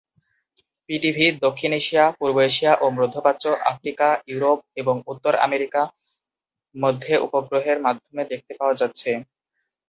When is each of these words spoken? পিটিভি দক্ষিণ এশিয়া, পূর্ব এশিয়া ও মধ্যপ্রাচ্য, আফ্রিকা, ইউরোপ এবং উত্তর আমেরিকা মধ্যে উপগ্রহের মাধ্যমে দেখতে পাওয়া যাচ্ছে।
পিটিভি 0.89 1.25
দক্ষিণ 1.45 1.71
এশিয়া, 1.79 2.03
পূর্ব 2.17 2.37
এশিয়া 2.49 2.73
ও 2.75 2.95
মধ্যপ্রাচ্য, 2.97 3.45
আফ্রিকা, 3.71 4.07
ইউরোপ 4.27 4.59
এবং 4.75 4.95
উত্তর 5.07 5.33
আমেরিকা 5.45 5.81
মধ্যে 6.75 7.13
উপগ্রহের 7.25 7.77
মাধ্যমে 7.85 8.23
দেখতে 8.31 8.53
পাওয়া 8.59 8.75
যাচ্ছে। 8.81 9.09